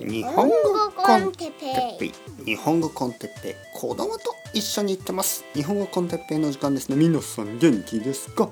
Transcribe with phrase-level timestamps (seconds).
[0.00, 0.54] 日本語
[0.96, 2.12] コンテッペイ。
[2.46, 3.54] 日本語コンテッペイ。
[3.74, 5.44] 子供と一緒に行ってます。
[5.52, 6.96] 日本語コンテッペイの時間ですね。
[6.96, 8.48] 皆さん元気ですか？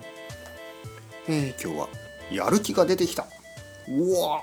[1.27, 1.89] えー、今日は
[2.31, 3.25] やる気が出てきた。
[3.89, 4.43] うわ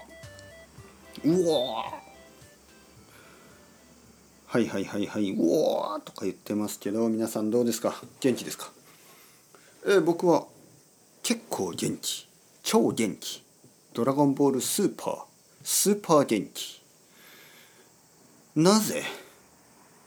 [1.23, 1.93] うわ
[4.47, 5.31] はいはいはいはい。
[5.33, 8.01] うわとか言ってますけど皆さんどうですか？
[8.19, 8.71] 元気ですか？
[9.85, 10.45] えー、僕は
[11.21, 12.27] 結構元気。
[12.63, 13.43] 超元気。
[13.93, 15.17] ドラゴンボールスーパー。
[15.61, 16.81] スーパー元気。
[18.55, 19.03] なぜ、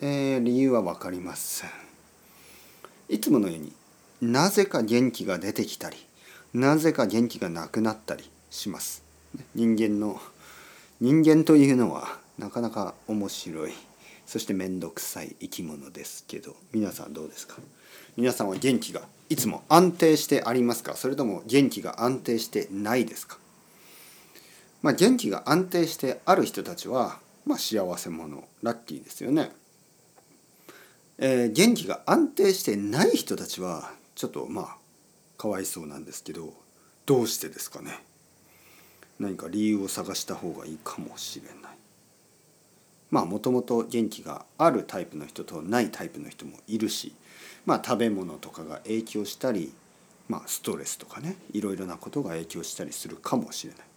[0.00, 1.70] えー、理由は分かりません。
[3.10, 3.74] いつものように
[4.22, 5.98] なぜか元気が出てきたり
[6.54, 9.02] なぜか元気がなくなったりします。
[9.54, 10.18] 人間の
[10.98, 13.72] 人間というのはなかなか面白い
[14.24, 17.56] そして面倒くさい生き物ですけど皆さんどうですか？
[18.16, 20.94] 皆さんは元気がいつも安定してありますか？
[20.94, 23.36] それとも元気が安定してないですか？
[24.80, 29.50] まあ元気が安定してある人たちはまあ、幸せ者ラッキーですよね。
[31.16, 34.76] えー、元気が安定してない人たちはちょっとまあ
[35.38, 36.52] かわいそうなんですけど
[37.06, 38.04] どうしてですかね
[39.18, 41.78] 何か理由を探した方がいいかもしれない。
[43.10, 47.14] まあもともと元気があるタイプの人とないタイプの人もいるし
[47.64, 49.72] まあ食べ物とかが影響したり
[50.28, 53.87] まあストレスとかねいろいろなことが影響したりするかもしれない。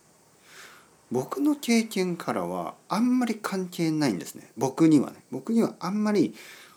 [1.12, 4.50] 僕の経験からはあんまり関係ないんですね。
[4.58, 5.18] 僕にはね。
[5.30, 6.34] 僕にはあんまり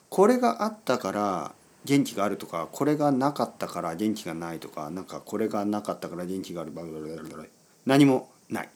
[0.08, 1.54] これがあったから
[1.84, 7.44] 元気があるとかこれがなかったから元気がないとかなんかこれがなかったから元気があるバラバラバラ
[7.84, 8.68] 何もない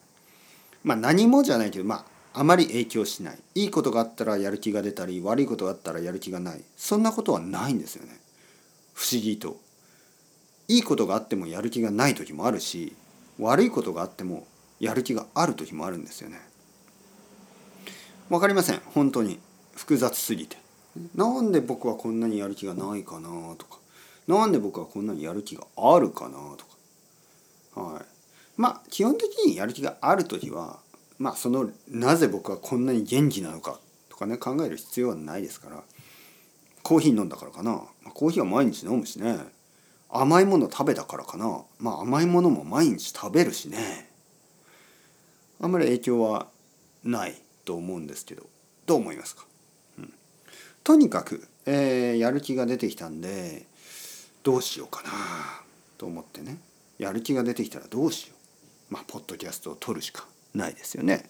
[0.83, 8.19] まあ何もじゃないけどまああまり影響しないいいことがあったらやる気が出たり悪いことがあったらやる気がないそんなことはないんですよね
[8.93, 9.57] 不思議と
[10.67, 12.95] いいことがあってもやる気がない時もあるし
[13.39, 14.45] 悪いことがあっても
[14.79, 16.39] やる気がある時もあるんですよね。
[18.29, 18.81] わかりません。
[18.93, 19.39] 本当に。
[19.75, 20.57] 複雑すぎて。
[21.15, 23.79] なんで僕はこんなにやる気がないかなとか。
[24.27, 26.65] なんで僕はこんなにやる気があるかなと
[27.75, 27.81] か。
[27.81, 28.05] はい。
[28.57, 30.79] まあ基本的にやる気がある時は
[31.17, 35.81] まあそのなぜ僕はこんなに元気なのかとかね考える必要はないですから。
[36.83, 37.81] コーヒー飲んだからかな。
[38.13, 39.37] コーヒーは毎日飲むしね。
[40.09, 41.63] 甘いもの食べたからかな。
[41.79, 44.08] まあ甘いものも毎日食べるしね。
[45.61, 46.47] あんまり影響は
[47.03, 48.43] ないと思うんですけど
[48.85, 49.45] どう思いますか、
[49.99, 50.13] うん、
[50.83, 53.65] とにかく、えー、やる気が出てきたんで
[54.43, 55.09] どうしようかな
[55.97, 56.57] と思ってね。
[56.97, 58.33] やる気が出てきたらどうしよ
[58.89, 58.93] う。
[58.93, 61.29] まあポッドキャストを撮るしかないですよね。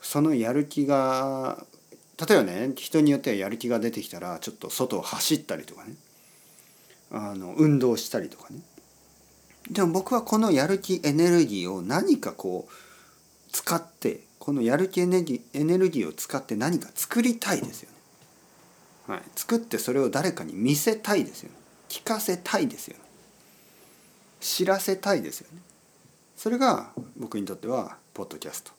[0.00, 1.64] そのやる気が
[2.18, 5.94] 例えばね人によってはやる気が出てきたらちょっと外を走ったりとかね。
[7.12, 8.60] あの運動したりとかね。
[9.70, 12.72] でも僕はこのやる気エネルギーを何かこう
[13.52, 17.96] 使ってこのやる気エネルギーエネルギーを使って何か作りたいですよね。
[19.14, 21.56] はい、作ってそれを誰かに見せたいですよね。
[21.88, 23.02] 聞かせたいですよね。
[24.40, 25.60] 知らせたいですよね。
[26.36, 28.72] それが僕にとってはポッドキャスト。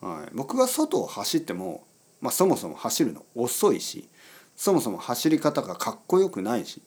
[0.00, 1.84] はい、僕が外を走っても、
[2.20, 4.08] まあ、そもそも走るの遅いし
[4.56, 6.82] そもそも走り方がかっこよくないし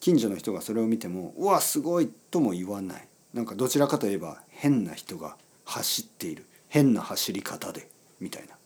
[0.00, 5.36] 近所の人がそれを見ても「うわすごい!」とも言わないなんかどちらかといえば変な人が
[5.72, 6.46] 走っている。
[6.68, 7.88] 変な走り方で。
[8.20, 8.56] みたいな。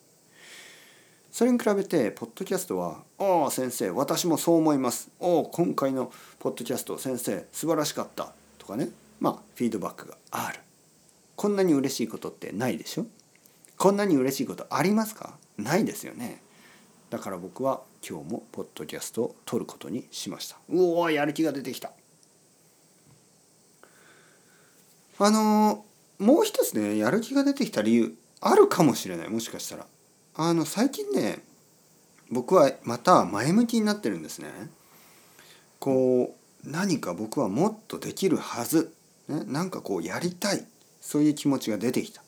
[1.31, 8.89] それに比べてポッドキャストは「ああ先生私もそう思います」「おお今回のポッドキャスト先生素晴らしかった」とかね。
[9.21, 10.61] まあフィードバックがある。
[11.37, 13.07] こんなに嬉しいことってないでしょ？
[13.77, 15.37] こんなに嬉しいことありますか？
[15.59, 16.43] ないですよね。
[17.11, 20.57] だから僕は今日もポッドキャストを撮ることにしました。
[20.71, 21.93] うおやる気が出てきた。
[25.19, 25.85] あの
[26.19, 29.87] もう一つねやる気が出てきた理由あるかもしれないもしかしたら。
[30.39, 31.43] あの最近ね
[32.31, 34.51] 僕はまた前向きになってるんですね。
[35.79, 38.93] こう何か僕はもっとできるはず、
[39.29, 40.67] ね、なんかこうやりたい
[41.01, 42.23] そういう気持ちが出てきた、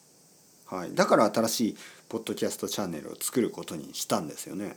[0.66, 1.76] はい、だから新しい
[2.08, 4.76] ポッドキャストチャンネルを作ることにしたんですよね。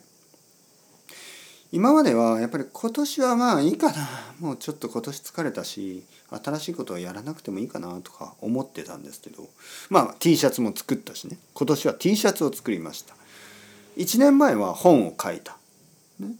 [1.72, 4.10] 今まではやっぱり今年はまあいいかな。
[4.40, 9.48] もうちょっと今年疲れたし新しいことはやらなくてもいいかなとか思ってたんですけど。
[9.90, 11.40] まあ T シャツも作ったしね。
[11.54, 13.16] 今年は T シャツを作りました。
[13.98, 15.58] 1年前は本を書いた、
[16.20, 16.36] ね、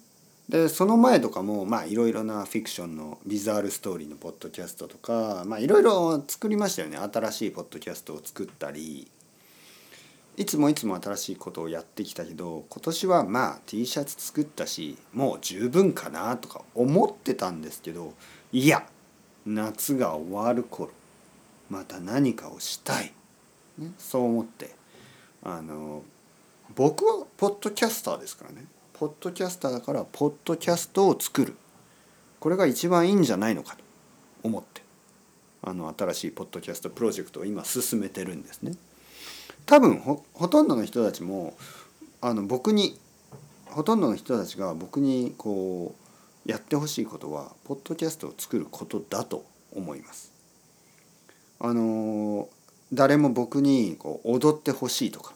[0.48, 6.98] でその前とかもまあいろいろなフィクションのビザールストーリーのポッドキャストとかまあいろいろ作りましたよね。
[6.98, 9.08] 新しいポッドキャストを作ったり。
[10.42, 18.14] いつもいつも新しいことをやってきたけど今年はまあ T シャツ作ったしもう十分かなとか思ってたんですけど
[18.52, 18.84] いや
[19.46, 20.92] 夏が終わる頃
[21.70, 23.14] また何かをしたい、
[23.78, 24.72] ね、そう思って
[25.44, 26.02] あの
[26.76, 28.66] 僕はポッドキャスターですからね。
[28.94, 31.56] ポッドキャスターだからポッドキャストを作る。
[32.40, 33.84] これが一番いいんじゃないのかと
[34.44, 34.82] 思って
[35.62, 38.74] あの新しいポッドキャストプロジェクトを今進めてるんですね。
[39.66, 41.54] 多分ほとんどの人たちも
[42.22, 43.00] あの僕に
[43.66, 45.96] ほとんどの人たちが僕にこ
[46.46, 50.32] うやってほしいことはポッドキャストを作ることだと思います。
[51.60, 52.50] あの
[52.92, 55.34] 誰も僕にこう踊ってほしいとか、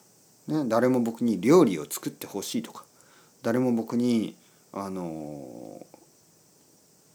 [0.48, 2.84] ね、誰も僕に料理を作ってほしいとか
[3.44, 4.36] 誰も僕に
[4.74, 5.86] あの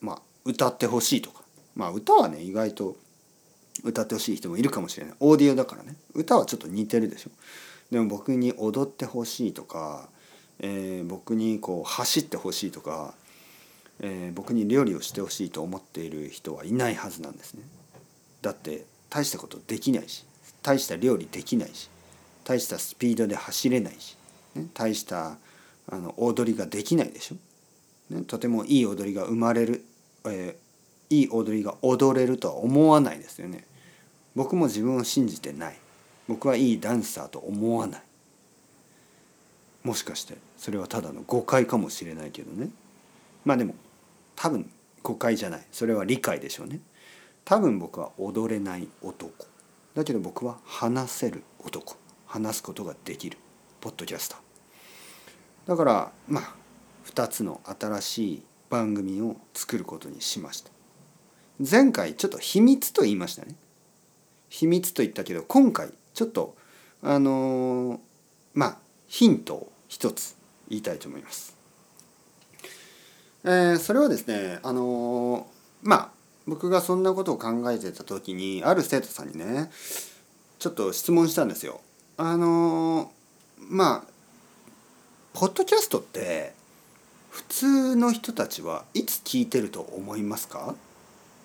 [0.00, 1.42] まあ歌ってほしいとか
[1.74, 2.96] まあ歌はね意外と
[3.84, 5.14] 歌ってほしい人もいるかもしれない。
[5.20, 5.96] オーディオだからね。
[6.14, 7.30] 歌はちょっと似てるでしょ。
[7.90, 10.08] でも僕に踊ってほしいとか、
[10.60, 13.14] えー、僕にこう走ってほしいとか、
[14.00, 17.62] えー、僕に料理をしてほしいと思っている人はいないはずなんですね。
[18.42, 20.24] だって大したことできないし
[20.62, 21.90] 大した料理できないし
[22.44, 24.16] 大したスピードで走れないし、
[24.54, 25.36] ね、大した
[25.88, 29.84] あの踊りができないでしょ、ね、とてもいい踊りが生まれる、
[30.24, 33.64] えー、いい踊りが踊れるとは思わないですよね。
[34.34, 35.78] 僕も自分を信じてない。
[36.28, 38.02] 僕はいいダンサーと思わない。
[39.82, 42.70] もしかしてそれはただの誤解かもしれないけどね。
[43.44, 43.74] まあでも
[44.36, 44.70] 多分
[45.02, 45.66] 誤解じゃない。
[45.72, 46.80] それは理解でしょうね。
[47.44, 49.32] 多分僕は踊れない男。
[49.94, 51.96] だけど僕は話せる男。
[52.26, 53.38] 話すことができる。
[53.80, 54.40] ポッドキャスター。
[55.66, 56.54] だからまあ
[57.06, 60.70] 2つの新しい番組を作ることにしました。
[61.58, 63.54] 前回ちょっと秘密と言いましたね。
[64.50, 66.54] 秘密と言ったけど今回ちょっと
[67.02, 67.98] あのー、
[68.52, 70.36] まあヒントを一つ
[70.68, 71.56] 言いたいと思います。
[73.44, 76.10] えー、それはですねあのー、まあ
[76.46, 79.70] 僕がそんなことを考えてた時にある生徒さんにね
[80.58, 81.80] ちょっと質問したんですよ。
[82.18, 83.10] あの
[83.58, 84.10] まあ
[85.32, 86.52] ポッドキャストって
[87.30, 90.74] 普通の人たちはいつ聞いてると思いますか？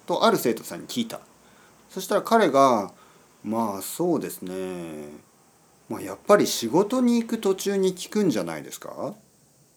[0.06, 1.22] とある生徒さんに聞いた。
[1.96, 2.92] そしたら彼が
[3.42, 4.54] まあそうですね。
[5.88, 9.14] まあやっぱり仕事に行く途中に聞くんじゃないですか？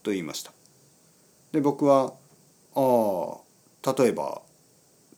[0.03, 0.51] と言いました。
[1.53, 2.15] で僕は
[2.75, 3.37] 「あ
[3.85, 4.43] あ例えば」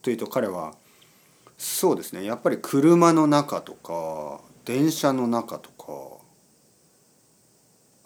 [0.03, 0.75] というと彼は
[1.57, 2.23] 「そうですね。
[2.23, 6.19] やっぱり車の中とか電車の中とか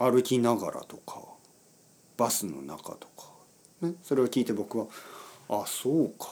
[0.10, 1.20] 歩きながらとか
[2.16, 3.26] バスの中とか、
[3.82, 4.86] ね、それを聞いて僕は
[5.52, 6.30] 「あそうか。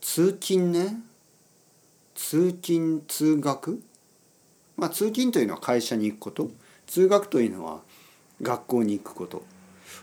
[0.00, 1.02] 通勤ね。
[2.20, 3.80] 通勤通学？
[4.76, 6.50] まあ通勤というのは会社に行くこと。
[6.88, 7.80] 通学というのは
[8.42, 9.44] 学校に行くこと。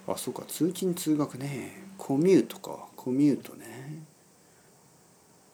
[0.08, 0.44] あそうか。
[0.48, 1.84] 通勤通学ね。
[1.98, 2.88] コミュートか。
[2.96, 4.06] コミュートね。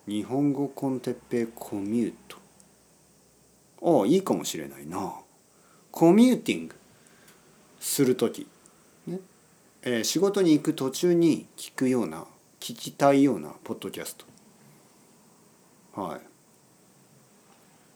[0.07, 2.37] 日本語コンテッペコミュート。
[3.81, 5.15] ああいいかもしれないな。
[5.89, 6.75] コミューティング。
[7.79, 8.45] する時、
[9.07, 9.19] ね。
[9.81, 12.25] えー、仕事に行く途中に聞くような
[12.59, 14.25] 聞きたいようなポッドキャスト。
[15.99, 16.30] はい。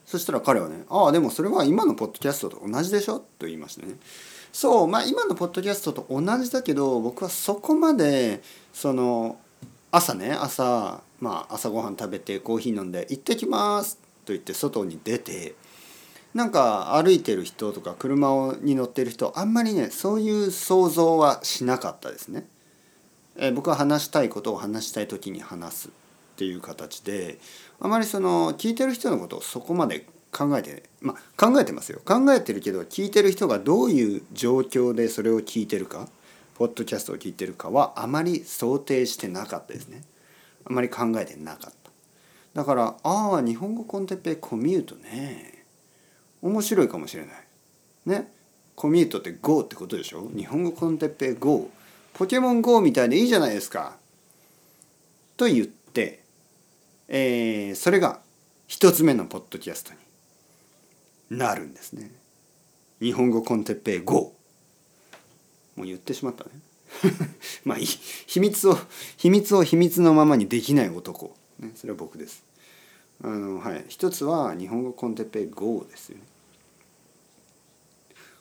[0.06, 3.96] そしたら彼はね「ああでもそれは今のポッドキャストと同じでしょ?」と言いましたね。
[4.54, 8.42] そうまあ今のポッドキャストと同じだけど僕はそこまで
[8.74, 9.38] その
[9.92, 15.56] 朝ね朝まあ朝ごはん食べてコーヒー飲んで「行ってきます」と言って外に出て
[16.34, 22.48] なんか歩いてる人とか車に乗ってる人あんまりねそういう想像はしなかったですね。
[23.38, 25.90] え僕は話したいことを話したい時に話す
[26.36, 27.38] っていう形で
[27.80, 32.02] あまりその聞いてる人のことをそこまで考えてまあ考えてますよ。
[32.04, 36.10] 考えてるけど聞いてる人がどういう状況でそれを聞いてるか
[36.56, 40.04] ポッドキャストを聞いてるかはあまり想定してなかったですね。
[40.66, 41.92] あまり考えてなかった。
[42.54, 45.64] だからああ日本語コンテッペコミュートね。
[46.42, 47.36] 面白いかもしれない。
[48.06, 48.32] ね。
[48.76, 50.30] コミュートって GO ってことでしょ？
[50.36, 51.70] 日本語コンテッペ GO
[52.14, 53.96] ポケモン GO みたいでいいじゃないですか。
[55.38, 56.25] と言って
[57.08, 58.22] えー、それが
[58.68, 59.94] 一つ目のポッドキャスト
[61.30, 62.12] になるんですね。
[63.00, 64.34] 日本語コンテッペイ GO!
[65.76, 66.52] もう言ってしまったね。
[67.66, 67.86] まあいい。
[67.86, 68.78] 秘密を、
[69.18, 71.36] 秘密を秘密のままにできない男。
[71.60, 72.44] ね、それは僕です。
[73.22, 73.86] あの、はい。
[73.88, 76.24] 一つは日本語コンテッペイ GO ですよね。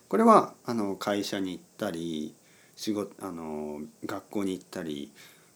[0.09, 2.35] これは、あの、会社に行ったり、
[2.76, 5.11] 仕事、あの、学校に行ったり、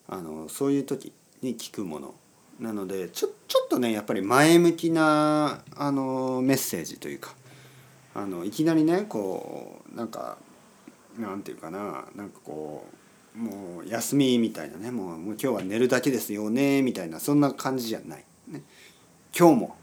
[0.09, 1.13] あの、そういう時
[1.43, 2.15] に聞くもの
[2.59, 7.35] なのでちょちょっとねやっぱり前向きなあのメッセージというか
[8.15, 10.39] あのいきなりねこうなんか
[11.19, 12.85] なんていうかななんかこ
[13.37, 18.25] うもう休みみたいなねもうもう今日は寝るだけですよねみたいなそんな感じじゃない。
[18.49, 18.63] ね、
[19.39, 19.77] 今日も、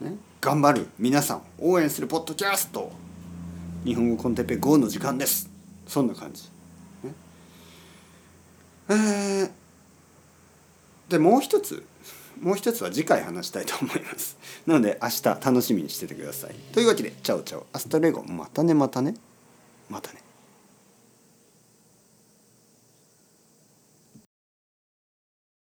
[0.00, 2.90] ね、頑張る皆さん応援するポッドキャスト
[3.84, 5.50] 日本語コンテッペ GO の時間です。
[5.86, 6.44] そんな感じ、
[7.04, 7.14] ね、
[8.88, 9.50] えー、
[11.08, 11.84] でもう一つ
[12.40, 14.36] もう一つは次回話したいと思います。
[14.66, 16.54] なので明日楽しみにしててください。
[16.72, 17.66] というわけで chao chao。
[17.72, 19.14] hasta luego またねまたね。
[19.88, 20.27] またね。